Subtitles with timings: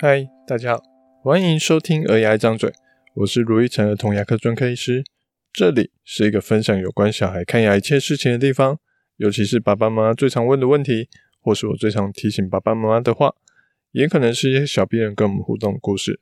[0.00, 0.82] 嗨，大家好，
[1.24, 2.70] 欢迎收听《儿牙一张嘴》，
[3.14, 5.02] 我是卢玉成儿童牙科专科医师，
[5.52, 8.78] 这里是一个分享有关小孩看牙一切事情的地方，
[9.16, 11.08] 尤其是爸爸妈妈最常问的问题，
[11.40, 13.34] 或是我最常提醒爸爸妈妈的话，
[13.90, 16.20] 也可能是一些小病人跟我们互动的故事。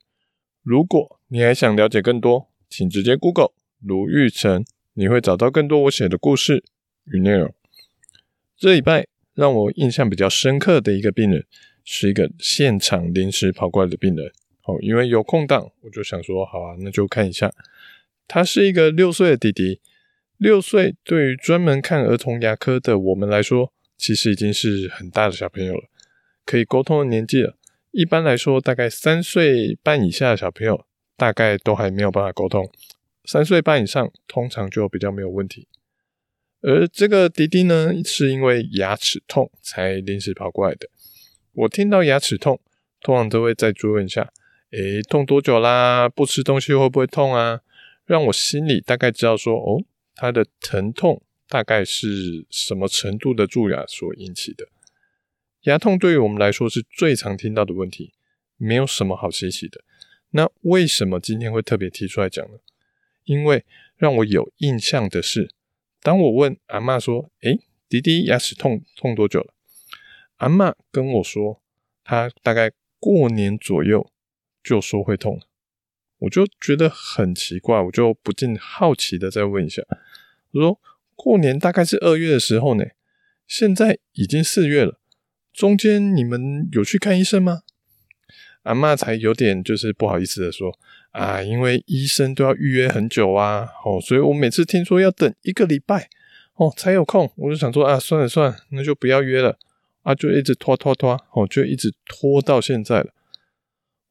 [0.63, 3.51] 如果你还想了解更多，请直接 Google
[3.83, 4.65] 卢玉成，
[4.95, 6.63] 你会找到更多我写的故事
[7.05, 7.53] 与内容。
[8.57, 9.05] 这礼拜
[9.35, 11.45] 让我印象比较深刻的一个病人。
[11.89, 14.29] 是一个现场临时跑过来的病人，
[14.65, 17.49] 哦，因为有空档，我就想说，好啊，那就看一下。
[18.27, 19.79] 他是一个六岁的弟弟，
[20.35, 25.83] 六岁对于专门看儿童牙科的我们来说，其实已经是很大的小朋友了，
[26.45, 27.55] 可以沟通的年纪了。
[27.91, 32.69] 一般来说，大概三岁半以下的小朋友，大概都还没有办法沟通，
[33.23, 35.69] 三岁半以上，通常就比较没有问题。
[36.59, 40.89] 而这个弟弟呢，是因为牙齿痛才临时跑过来的。
[41.57, 42.59] 我听到牙齿痛，
[43.01, 44.31] 通常都会再追问一下，
[44.69, 46.07] 诶，痛多久啦？
[46.07, 47.61] 不吃东西会不会痛啊？
[48.05, 49.83] 让我心里大概知道说，哦，
[50.13, 54.67] 他的疼痛大概是什么程度的蛀牙所引起的。
[55.61, 58.13] 牙痛对于我们来说是最常听到的问题，
[58.57, 59.81] 没有什么好稀奇的。
[60.29, 62.59] 那为什么今天会特别提出来讲呢？
[63.23, 65.49] 因为让我有印象的是，
[66.03, 69.55] 当我问阿嬷说，诶，弟弟牙齿痛痛多久了？
[70.37, 71.61] 阿嬷跟我说，
[72.03, 74.09] 她大概过年左右
[74.63, 75.41] 就说会痛，
[76.19, 79.83] 我就觉得很奇怪，我就不禁好奇的再问一下，
[80.51, 80.79] 我说
[81.15, 82.85] 过年大概是二月的时候呢，
[83.47, 84.99] 现在已经四月了，
[85.53, 87.61] 中间你们有去看医生吗？
[88.63, 90.77] 阿嬷才有点就是不好意思的说，
[91.11, 96.09] 啊，因为医生都要预约很久啊，哦，所以我每次听说要等一个礼拜
[96.55, 99.57] 哦才有空，我就想说啊，算了算了，那就不要约了。
[100.07, 103.13] 啊，就一直拖拖拖，哦，就一直拖到现在了。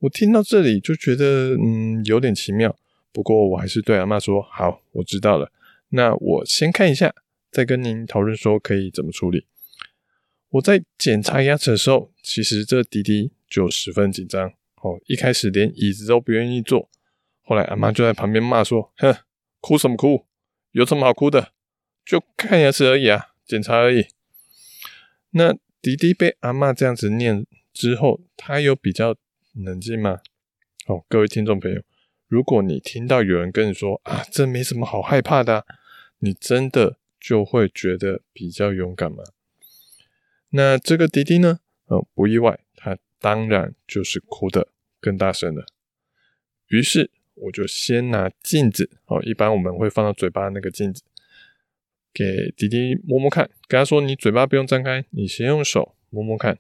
[0.01, 2.77] 我听到这里就觉得，嗯，有点奇妙。
[3.13, 5.51] 不过我还是对阿嬷说：“好，我知道了。
[5.89, 7.15] 那我先看一下，
[7.51, 9.47] 再跟您讨论说可以怎么处理。”
[10.53, 16.91] 我在检查牙齿的时候，其实这弟弟就十分紧张，哦，一开始连椅子都不愿意坐。
[17.41, 19.17] 后来阿嬷就在旁边骂说：“哼，
[19.63, 20.27] 哭什么哭？
[20.73, 21.53] 有什么好哭的？
[22.05, 24.09] 就看牙齿而已啊，检查而已。”
[25.33, 25.57] 那。
[25.81, 29.17] 迪迪被阿嬷这样子念之后，他有比较
[29.53, 30.21] 冷静吗？
[30.87, 31.83] 哦，各位听众朋友，
[32.29, 35.67] 如果你听到有人跟你说啊，这没什么好害怕的，
[36.19, 39.23] 你真的就会觉得比较勇敢吗？
[40.51, 41.61] 那这个迪迪呢？
[41.87, 44.69] 呃，不意外，他当然就是哭的
[45.01, 45.67] 更大声了。
[46.69, 51.03] 于是我就先拿镜子，哦，一般我们会放到嘴巴那个镜子。
[52.17, 56.59] 给弟弟摸摸看，跟他说：“你嘴巴不用张开，你先用手摸摸看。”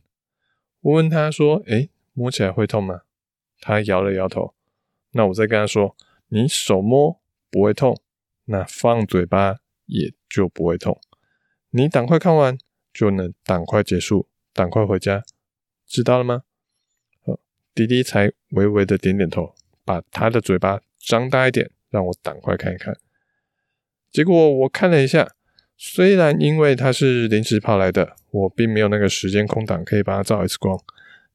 [0.82, 3.00] 我问他说：“诶，摸起来会痛吗？”
[3.58, 4.54] 他摇了摇头。
[5.12, 5.96] 那我再跟他说
[6.28, 7.18] ：“你手摸
[7.50, 7.98] 不会痛，
[8.44, 9.56] 那放嘴巴
[9.86, 11.00] 也就不会痛。
[11.70, 12.58] 你赶快看完，
[12.92, 15.24] 就能赶快结束，赶快回家，
[15.86, 16.42] 知道了吗？”
[17.24, 17.40] 好，
[17.74, 19.54] 弟弟才微微的点点头，
[19.86, 22.94] 把他的嘴巴张大一点，让我赶快看一看。
[24.12, 25.35] 结果我看了一下。
[25.76, 30.82] 虽然因为他是临时跑来的，我并没有那个时间空档可以帮他照 X 光，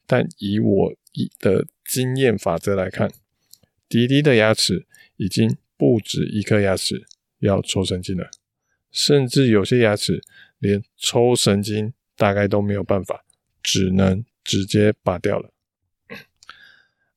[0.06, 0.94] 但以我
[1.40, 3.12] 的经验法则来看，
[3.88, 4.88] 迪迪的牙齿
[5.18, 7.06] 已经不止一颗牙齿
[7.40, 8.30] 要抽神经了，
[8.92, 10.22] 甚至有些牙齿
[10.58, 13.24] 连抽神经大概都没有办法，
[13.62, 15.52] 只能直接拔掉了。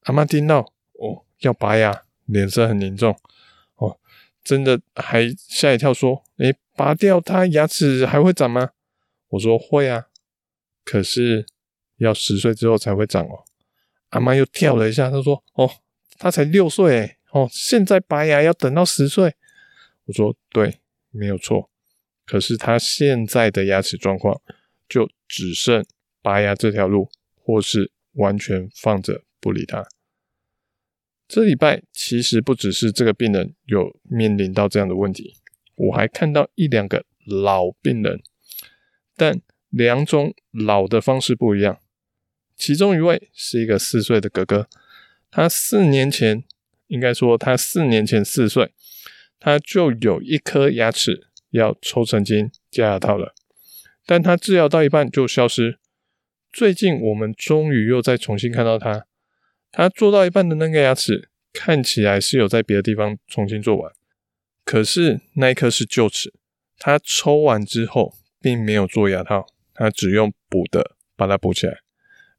[0.03, 3.19] 阿嬷听到哦要拔牙，脸色很凝重
[3.77, 3.99] 哦。
[4.43, 8.71] 真的还吓一跳，说：“诶，拔掉它牙齿还会长吗？”
[9.29, 10.07] 我说：“会啊，
[10.85, 11.47] 可是
[11.97, 13.45] 要十岁之后才会长哦。”
[14.11, 15.71] 阿妈又跳了一下，她说：“哦，
[16.19, 19.35] 他才六岁，诶，哦，现在拔牙要等到十岁。”
[20.07, 20.81] 我说：“对，
[21.11, 21.71] 没有错。
[22.25, 24.41] 可是他现在的牙齿状况
[24.89, 25.85] 就只剩
[26.23, 29.87] 拔牙这条路，或是完全放着不理他。”
[31.27, 35.35] 这礼拜其实不只是这个病人有面临到这样的问题，
[35.77, 38.23] 我还看到一两个老病人，
[39.17, 39.41] 但
[39.71, 41.81] 两种老的方式不一样。
[42.57, 44.69] 其中一位是一个四岁的哥哥，
[45.31, 46.45] 他四年前，
[46.87, 48.73] 应该说他四年前四岁，
[49.41, 53.35] 他就有一颗牙齿要抽神经加牙套了，
[54.07, 55.79] 但他治疗到一半就消失。
[56.53, 59.07] 最近我们终于又再重新看到他。
[59.73, 63.93] 他做到一半的那个牙齿看起来是有在别的地方重新做完，
[64.65, 66.33] 可是那一颗是旧齿，
[66.79, 71.79] 他抽完之后并没有做牙套，他只用补的把它补起来，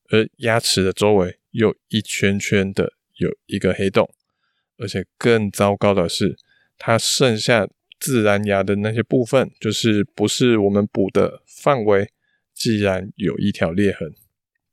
[0.10, 4.10] 而牙齿的周围又一圈圈的有一个黑洞，
[4.78, 6.38] 而且更糟糕的是，
[6.78, 7.68] 它剩下
[8.00, 12.10] 自然牙的那些部分，就是不是我们补的范围，
[12.54, 14.14] 既然有一条裂痕，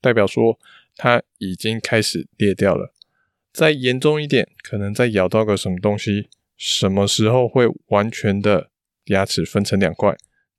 [0.01, 0.59] 代表说
[0.97, 2.93] 它已经开始裂掉了。
[3.53, 6.29] 再严重一点，可能再咬到个什么东西，
[6.65, 8.71] 什么时候会完全的
[9.07, 10.17] 牙齿分成两块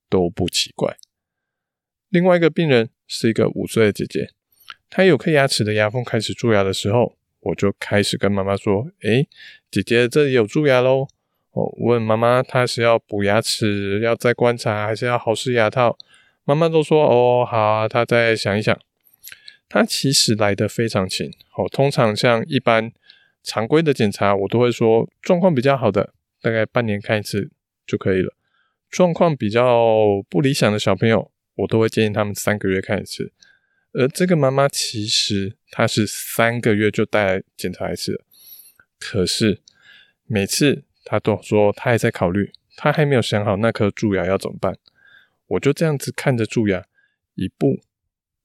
[0.10, 0.98] 都不奇怪。
[2.10, 4.32] 另外一个病人是一个五岁的姐姐，
[4.90, 9.30] 她有颗牙齿的牙缝开始蛀牙的时候，我就开始跟妈妈说：“诶，
[9.72, 11.08] 姐姐这里有蛀牙喽。”
[11.52, 15.98] 我问妈妈，她是要补牙齿，要再观察，还是要豪氏牙套？
[16.44, 18.78] 妈妈都说：“哦，好啊，她再想一想。”
[19.70, 22.92] 她其实来的非常勤，哦，通常像一般
[23.44, 27.52] 常规的检查，我都会说状况比较好的，大概半年看一次
[27.86, 28.34] 就可以了。
[28.90, 33.32] 状况比较不理想的小朋友，我都会建议他们三个月看一次。
[33.92, 38.26] 而这个妈妈其实她是三个月就带来检查一次了，
[39.00, 39.62] 可是
[40.26, 44.78] 每次她都说她还在考虑，她还没有想好那颗蛀牙要怎么办。
[45.48, 46.86] 我就这样子看着蛀牙，
[47.36, 47.82] 一步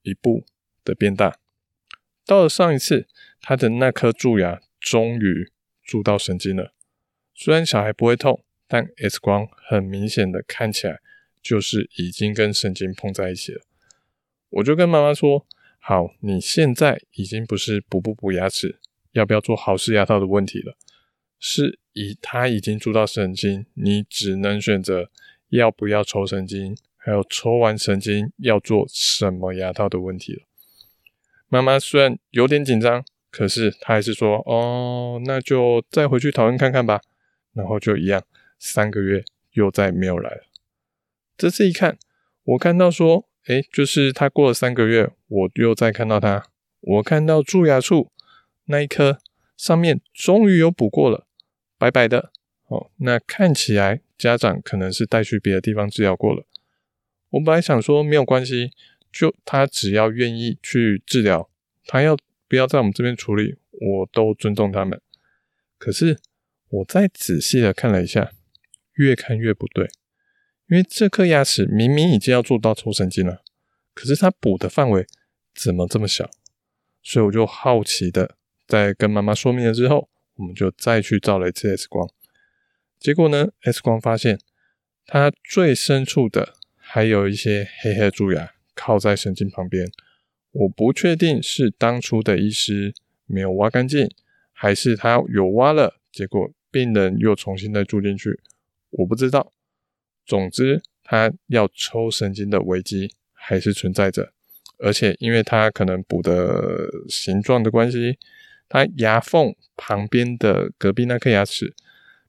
[0.03, 0.45] 一步。
[0.85, 1.37] 的变大，
[2.25, 3.06] 到了上一次，
[3.43, 5.50] 他的那颗蛀牙终于
[5.82, 6.75] 蛀到神经了。
[7.34, 11.00] 虽然小孩不会痛，但 X 光很明显的看起来
[11.40, 13.62] 就是已经跟神经碰在一起了。
[14.50, 15.46] 我就跟妈妈说
[15.78, 18.78] ：“好，你现在已经不是补不补牙齿，
[19.12, 20.76] 要不要做豪氏牙套的问题了，
[21.38, 25.10] 是以他已经蛀到神经，你只能选择
[25.50, 30.42] 要不要抽神经，还有抽完神经要做什么牙套的问题了。”
[31.48, 37.00] 妈妈虽然有点紧张，可是他还是说：“哦，那就再回去讨论看看吧。”
[37.54, 38.22] 然后就一样，
[38.58, 40.42] 三个月又再没有来了。
[41.36, 41.98] 这次一看，
[42.44, 46.46] 我看到说：“诶，就是他过了三个月，我又再看到他，
[46.80, 48.10] 我看到蛀牙处
[48.66, 49.19] 那一颗
[49.56, 51.26] 上面终于有补过了，
[51.76, 52.30] 白白的。
[52.66, 56.44] 哦，那看起来家长可能是带去别的地方治疗过了。
[57.30, 58.72] 我本来想说没有关系。”
[59.10, 61.48] 就他只要愿意去治疗，
[61.86, 62.14] 他要
[62.49, 65.00] 不要在我们这边处理，我都尊重他们。
[65.77, 66.19] 可是
[66.69, 68.33] 我再仔细的看了一下，
[68.95, 69.89] 越看越不对，
[70.69, 73.43] 因为这颗牙齿明明已经要做到抽神经了，
[73.95, 75.06] 可是它补的范围
[75.55, 76.31] 怎么这么小？
[77.03, 78.37] 所以我就好奇的
[78.67, 82.09] 在跟妈妈说明了之后，我们就再去照了一次 X 光。
[82.99, 84.41] 结果呢，X 光发现
[85.06, 88.55] 它最深处的还有一些黑黑的蛀牙。
[88.81, 89.91] 靠在神经旁边，
[90.53, 92.95] 我不确定是当初的医师
[93.27, 94.11] 没有挖干净，
[94.53, 98.41] 还是他有挖了，结果病人又重新再住进去，
[98.91, 99.53] 我不知道。
[100.27, 104.33] 总之，他要抽神经的危机还是存在着，
[104.79, 108.19] 而且因为他可能补的形状的关系，
[108.69, 111.75] 他牙缝旁边的隔壁那颗牙齿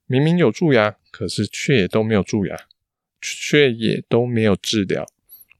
[0.06, 2.56] 明明有蛀牙，可是却也都没有蛀牙，
[3.20, 5.06] 却也都没有治疗。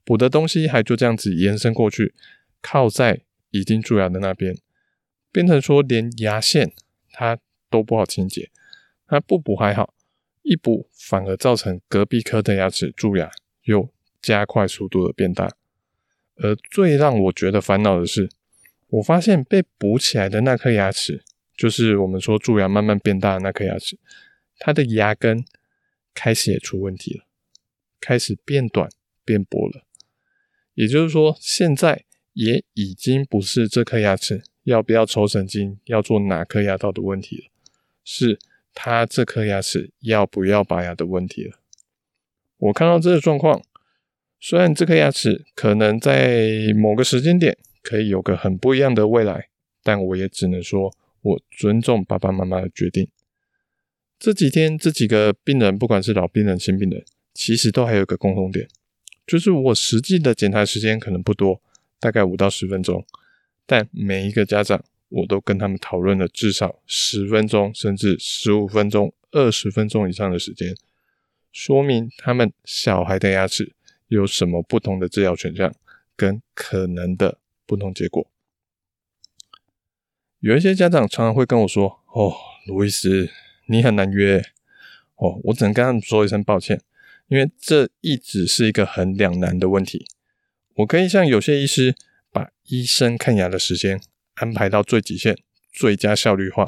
[0.03, 2.13] 补的东西还就这样子延伸过去，
[2.61, 4.57] 靠在已经蛀牙的那边，
[5.31, 6.73] 变成说连牙线
[7.11, 7.37] 它
[7.69, 8.49] 都不好清洁。
[9.07, 9.93] 它不补还好，
[10.41, 13.29] 一补反而造成隔壁颗的牙齿蛀牙
[13.63, 13.89] 又
[14.21, 15.51] 加快速度的变大。
[16.35, 18.29] 而最让我觉得烦恼的是，
[18.87, 21.23] 我发现被补起来的那颗牙齿，
[21.57, 23.99] 就是我们说蛀牙慢慢变大的那颗牙齿，
[24.57, 25.43] 它的牙根
[26.13, 27.25] 开始也出问题了，
[27.99, 28.89] 开始变短
[29.25, 29.85] 变薄了。
[30.73, 37.43] 也就是说，现在也已经不是这颗牙齿要不要抽神经、要做哪颗牙套的问题了，
[38.03, 38.39] 是
[38.73, 41.59] 他这颗牙齿要不要拔牙的问题了。
[42.57, 43.61] 我看到这个状况，
[44.39, 49.49] 虽然这颗牙齿可能在某个时间点可以有个很不一样的未来，
[49.83, 53.09] 但我也只能说我尊重爸爸妈妈的决定。
[54.19, 58.67] 这几天这几个病人，不管是老病人、新病人，其实都还有一个共同点。
[59.25, 61.59] 就是我实际的检查时间可能不多，
[62.01, 63.05] 大概五到十分钟，
[63.65, 70.75] 但每一个家长我都跟他们讨论了至少十分钟，甚至十五分钟、二十分钟以上的时间，
[71.53, 73.73] 说明他们小孩的牙齿
[74.07, 75.73] 有什么不同的治疗选项
[76.15, 78.27] 跟可能的不同结果。
[80.39, 82.33] 有一些家长常常会跟我说：“哦，
[82.65, 83.29] 卢医师，
[83.67, 84.43] 你很难约。”
[85.17, 86.81] 哦，我只能跟他们说一声抱歉。
[87.27, 90.05] 因为这一直是一个很两难的问题。
[90.81, 91.95] 我可以像有些医师，
[92.31, 94.01] 把医生看牙的时间
[94.35, 95.37] 安排到最极限，
[95.71, 96.65] 最佳效率化，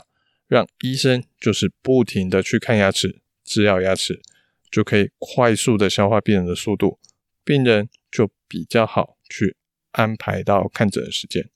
[0.47, 4.21] 让医生就是不停的去看牙齿、治疗牙齿，
[4.69, 6.99] 就可以快速的消化病人的速度，
[7.43, 9.55] 病人就比较好去
[9.91, 11.49] 安排到看诊的时间。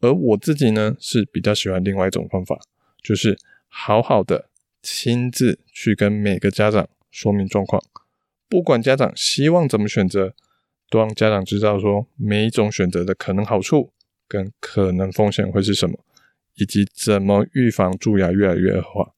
[0.00, 2.58] 而我自己呢，是比较喜欢另外一种方法，
[3.02, 4.50] 就是好好的
[4.82, 7.82] 亲自去跟每个家长说明状况，
[8.48, 10.34] 不管家长希望怎么选择，
[10.94, 13.92] 都让家长知道说每一种选择的可能好处
[14.28, 15.98] 跟可能风险会是什么，
[16.54, 19.12] 以及怎么预防蛀牙越来越恶化。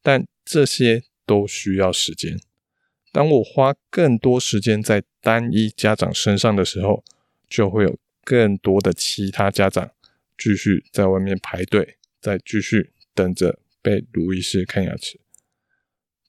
[0.00, 2.38] 但这些都需要时间。
[3.10, 7.02] 当我花更多时间在单一家长身上的时候，
[7.48, 9.90] 就会有更多的其他家长
[10.38, 15.18] 继续在外面排队，再继续等着被卢医师看牙齿。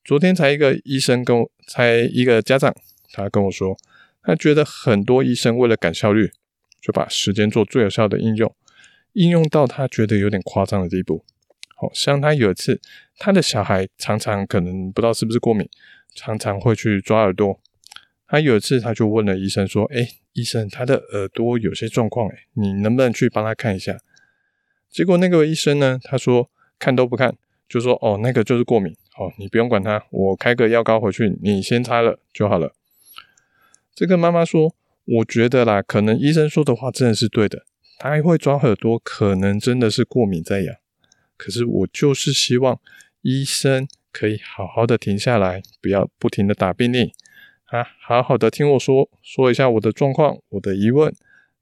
[0.04, 2.76] 昨天才一个医生跟我，才一个家长，
[3.12, 3.78] 他跟我说，
[4.24, 6.32] 他觉得很多医生为了赶效率，
[6.82, 8.56] 就把时间做最有效的应用，
[9.12, 11.26] 应用到他觉得有点夸张的地步。
[11.76, 12.80] 好像他有一次，
[13.18, 15.68] 他的小孩常常可能不知道是不是过敏，
[16.16, 17.60] 常常会去抓耳朵。
[18.26, 23.98] 他有一次他就问了医生说：“诶，医生，他的耳朵有些状况，诶，你能不能去帮他看一下？”
[24.90, 26.50] 结果那个医生呢，他说
[26.80, 27.36] 看都不看，
[27.68, 32.74] 就说：“哦，那个就是过敏，好，你不用管他，我开个药膏回去，你先擦了就好了。”
[33.96, 37.66] 这个妈妈说：“我觉得啦，可能医生说的话真的是对的，
[38.00, 40.76] 他还会抓耳朵，可能真的是过敏在痒。
[41.38, 42.80] 可是我就是希望
[43.22, 47.14] 医生可以好好的停下来，不要不停的打病历。”
[47.66, 51.12] 啊，好好的听我说，说一下我的状况，我的疑问，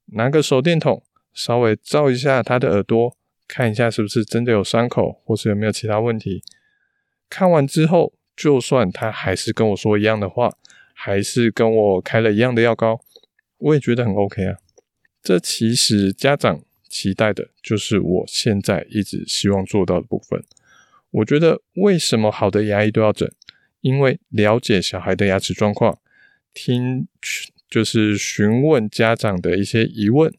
[0.08, 1.02] 拿个手电筒
[1.34, 3.16] 稍微照一下他的耳朵，
[3.48, 6.44] 看一下是不是真的有伤口，或是有没有其他问题。
[7.30, 10.52] 看完之后，就算他还是跟我说一样的话，
[11.04, 13.04] 还是跟我开了一样的药膏，
[13.58, 14.56] 我也觉得很 OK 啊。
[15.24, 20.44] 这其实家长期待的就是我现在一直希望做到的部分。
[21.10, 23.28] 我觉得为什么好的牙医都要整？
[23.80, 25.98] 因为了解小孩的牙齿状况，
[26.54, 27.08] 听
[27.68, 30.32] 就是询问家长的一些疑问，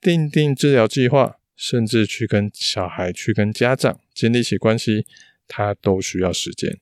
[0.00, 5.06] 定定治疗计划，甚至去跟小孩去跟家长建立起关系，
[5.48, 6.78] 他都需要时间。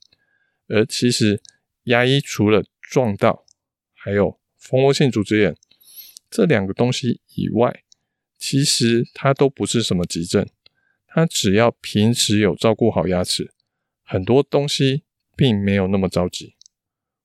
[0.69, 1.41] 而其实
[1.85, 3.45] 牙医除了撞到，
[3.93, 5.57] 还有蜂窝性组织炎
[6.31, 7.83] 这两个东西以外，
[8.39, 10.47] 其实它都不是什么急症。
[11.07, 13.53] 它只要平时有照顾好牙齿，
[14.03, 15.05] 很多东西。
[15.39, 16.55] 并没有那么着急，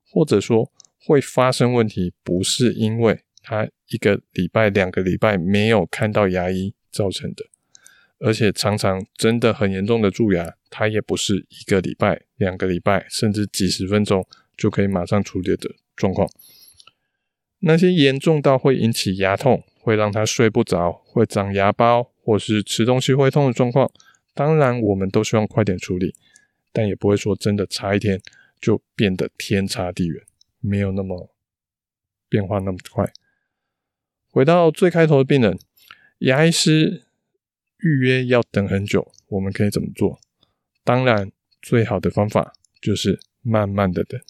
[0.09, 7.45] 或者说会发生问题，不是因为他一个礼拜、两个礼拜没有看到牙医造成的，
[8.19, 14.27] 而且常常真的很严重的蛀牙，它也不是一个礼拜、两个礼拜，甚至几十分钟
[14.61, 16.29] 就可以马上处理的状况。
[17.61, 23.91] 那些严重到会引起牙痛，会让他睡不着，会长牙包，或是吃东西会痛的状况，
[24.35, 26.13] 当然我们都希望快点处理。
[26.71, 28.21] 但也不会说真的差一天
[28.61, 30.23] 就变得天差地远，
[30.59, 31.33] 没有那么
[32.29, 33.11] 变化那么快。
[34.29, 35.57] 回到最开头的病人，
[36.19, 37.03] 牙医师
[37.79, 40.19] 预约要等很久，我们可以怎么做？
[40.83, 44.21] 当然，最好的方法就是慢慢的等。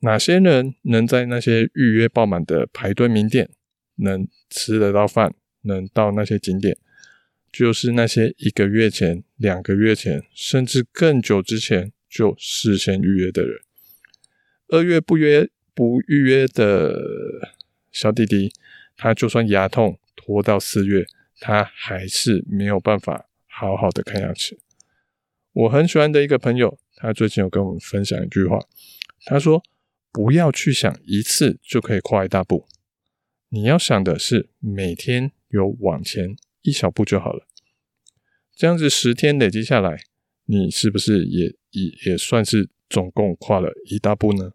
[0.00, 3.50] 哪些人能在那些预约爆满的排队名店，
[3.96, 6.76] 能吃得到饭，能到那些景点？
[7.50, 13.58] 就是那些一个月前、两个月前，甚至更久之前就事先预约的人。
[14.68, 17.48] 二月不约不预约的
[17.90, 18.52] 小弟弟，
[18.96, 21.06] 他就算牙痛拖到四月，
[21.40, 24.58] 他还是没有办法好好的看牙齿。
[25.54, 28.60] 我很喜欢的一个朋友，他最近有跟我们分享一句话，
[29.24, 29.62] 他说
[30.18, 32.66] ：“不要去想一次就可以跨一大步，
[33.50, 37.46] 你要想的是每天有往前。”一小步就好了，
[38.52, 40.02] 这样子十天累积下来，
[40.46, 44.54] 你是不是也也也算是总共跨了一大步呢？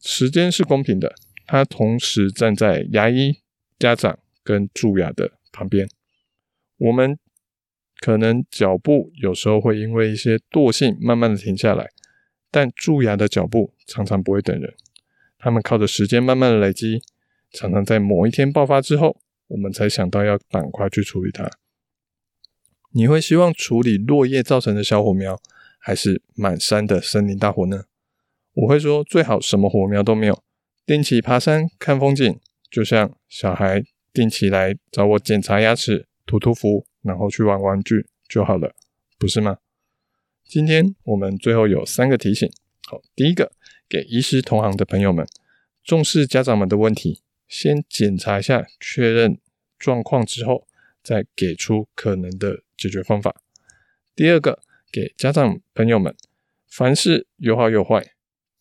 [0.00, 3.42] 时间是公平的，他同时站在牙医、
[3.78, 5.86] 家长跟蛀牙的旁边。
[6.78, 7.18] 我们
[8.00, 11.90] 可能脚步有时候会因为一些惰性慢慢的停下来，
[12.52, 14.72] 但蛀牙的脚步常常不会等人，
[15.36, 17.02] 他们靠着时间慢慢的累积，
[17.50, 19.20] 常常在某一天爆发之后。
[19.48, 21.50] 我们才想到要赶快去处理它。
[22.92, 25.38] 你会希望处理落叶造成的小火苗，
[25.78, 27.84] 还是满山的森林大火呢？
[28.54, 30.42] 我会说最好什么火苗都没有，
[30.86, 32.40] 定期爬山看风景，
[32.70, 38.74] 就像小孩定期来找我检查牙齿、涂涂氟，然后去玩玩具就好了，
[39.18, 39.58] 不是吗？
[40.52, 42.46] 今天我们最后有三个提醒。
[42.86, 43.52] 好，第一个，
[43.88, 45.26] 给医师同行的朋友们，
[45.82, 47.22] 重视家长们的问题。
[47.48, 49.38] 先检查一下，确认
[49.78, 50.66] 状况之后，
[51.02, 53.40] 再给出可能的解决方法。
[54.14, 54.60] 第二个，
[54.92, 56.14] 给家长朋友们，
[56.68, 58.12] 凡事有好有坏，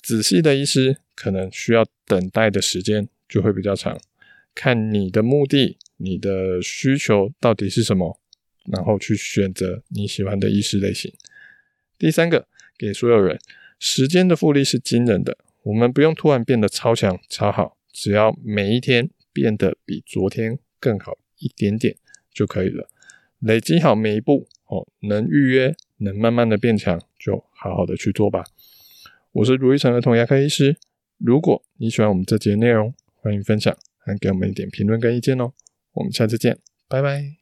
[0.02, 4.00] 仔细的医师可能需要等待的时间就会比较长。
[4.56, 8.18] 看你的目的，你的需求到底是什么，
[8.72, 11.14] 然后去选择你喜欢的医师类型。
[12.02, 12.48] 第三个，
[12.80, 13.40] 给所有人，
[13.78, 21.96] 时间的复利是惊人的，我们不用突然变得超强超好，只要每一天变得比昨天更好一点点
[22.34, 22.90] 就可以了。
[23.38, 28.46] 累积好每一步哦，能预约，能慢慢的变强，就好好的去做吧。
[29.34, 30.78] 我是卢奕成儿童牙科医师，
[31.20, 35.54] 如果你喜欢我们这节内容，欢迎分享，还给我们一点评论跟意见哦。
[35.94, 37.41] 我们下次见，拜拜。